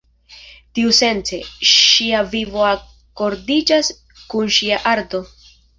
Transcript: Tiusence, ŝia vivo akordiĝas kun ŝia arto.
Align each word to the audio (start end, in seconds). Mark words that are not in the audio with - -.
Tiusence, 0.77 1.39
ŝia 1.73 2.23
vivo 2.33 2.67
akordiĝas 2.73 3.95
kun 4.35 4.55
ŝia 4.59 4.85
arto. 4.97 5.25